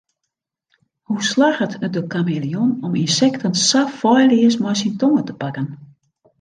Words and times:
Hoe 1.07 1.21
slagget 1.31 1.73
it 1.85 1.93
de 1.95 2.03
kameleon 2.13 2.71
om 2.85 2.93
ynsekten 3.03 3.53
sa 3.67 3.81
feilleas 3.99 4.55
mei 4.63 4.75
syn 4.79 4.93
tonge 5.01 5.23
te 5.25 5.33
pakken? 5.41 5.67